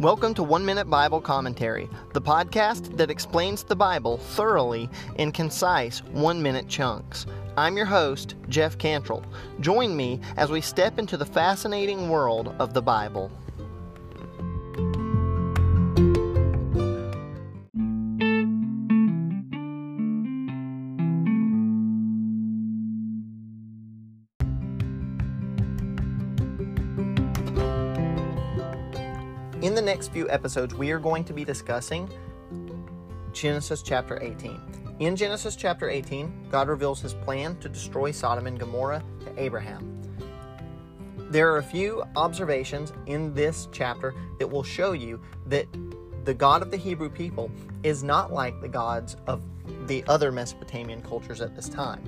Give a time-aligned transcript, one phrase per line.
[0.00, 5.98] Welcome to One Minute Bible Commentary, the podcast that explains the Bible thoroughly in concise
[6.04, 7.26] one minute chunks.
[7.58, 9.22] I'm your host, Jeff Cantrell.
[9.60, 13.30] Join me as we step into the fascinating world of the Bible.
[29.62, 32.08] In the next few episodes, we are going to be discussing
[33.34, 34.96] Genesis chapter 18.
[35.00, 40.00] In Genesis chapter 18, God reveals his plan to destroy Sodom and Gomorrah to Abraham.
[41.28, 45.66] There are a few observations in this chapter that will show you that
[46.24, 47.50] the God of the Hebrew people
[47.82, 49.42] is not like the gods of
[49.86, 52.02] the other Mesopotamian cultures at this time.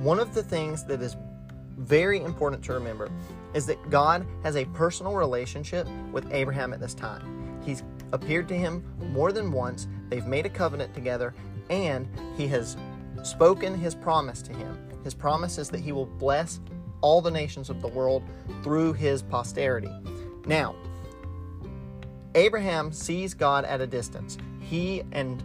[0.00, 1.16] One of the things that is
[1.80, 3.10] very important to remember
[3.54, 7.60] is that God has a personal relationship with Abraham at this time.
[7.64, 11.34] He's appeared to him more than once, they've made a covenant together,
[11.70, 12.76] and he has
[13.22, 14.78] spoken his promise to him.
[15.04, 16.60] His promise is that he will bless
[17.00, 18.22] all the nations of the world
[18.62, 19.90] through his posterity.
[20.46, 20.74] Now,
[22.34, 24.36] Abraham sees God at a distance.
[24.60, 25.42] He and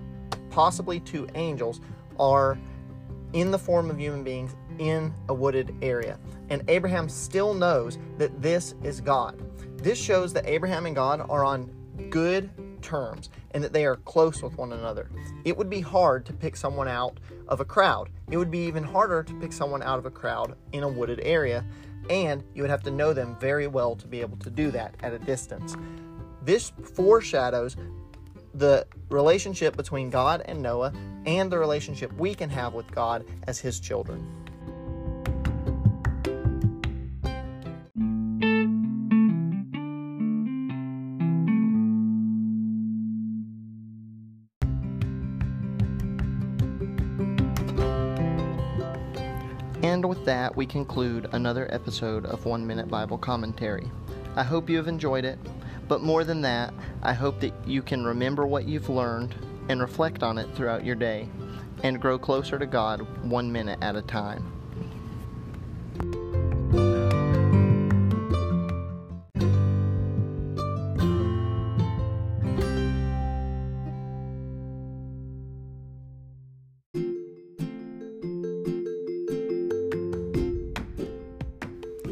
[0.49, 1.79] possibly two angels
[2.19, 2.57] are
[3.33, 6.19] in the form of human beings in a wooded area.
[6.49, 9.41] And Abraham still knows that this is God.
[9.77, 11.71] This shows that Abraham and God are on
[12.09, 12.49] good
[12.81, 15.09] terms and that they are close with one another.
[15.43, 18.09] It would be hard to pick someone out of a crowd.
[18.29, 21.19] It would be even harder to pick someone out of a crowd in a wooded
[21.23, 21.65] area,
[22.09, 24.95] and you would have to know them very well to be able to do that
[25.01, 25.75] at a distance.
[26.43, 27.75] This foreshadows
[28.53, 30.93] the relationship between God and Noah
[31.25, 34.25] and the relationship we can have with God as his children.
[49.85, 53.91] And with that, we conclude another episode of One Minute Bible Commentary.
[54.35, 55.37] I hope you have enjoyed it,
[55.87, 56.73] but more than that,
[57.03, 59.35] I hope that you can remember what you've learned
[59.69, 61.29] and reflect on it throughout your day
[61.83, 64.51] and grow closer to God one minute at a time.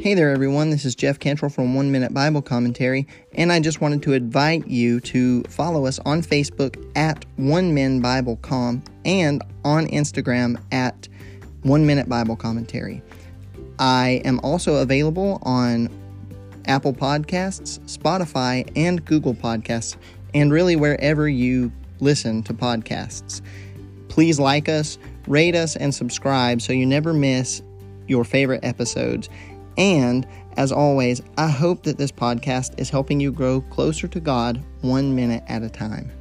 [0.03, 0.69] Hey there, everyone.
[0.69, 4.67] This is Jeff Cantrell from One Minute Bible Commentary, and I just wanted to invite
[4.67, 11.07] you to follow us on Facebook at One Min Bible Com and on Instagram at
[11.61, 13.01] One Minute Bible Commentary.
[13.79, 15.87] I am also available on
[16.65, 19.95] Apple Podcasts, Spotify, and Google Podcasts,
[20.33, 21.71] and really wherever you
[22.01, 23.41] listen to podcasts.
[24.09, 24.97] Please like us,
[25.29, 27.61] rate us, and subscribe so you never miss
[28.05, 29.29] your favorite episodes.
[29.77, 34.63] And as always, I hope that this podcast is helping you grow closer to God
[34.81, 36.11] one minute at a time.